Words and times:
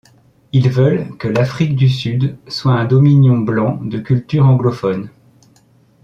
Ils 0.51 0.67
veulent 0.67 1.15
que 1.17 1.27
l'Afrique 1.27 1.75
du 1.75 1.87
Sud 1.87 2.35
soient 2.47 2.73
un 2.73 2.85
dominion 2.85 3.37
blanc 3.37 3.75
de 3.83 3.99
culture 3.99 4.47
anglophone. 4.47 5.11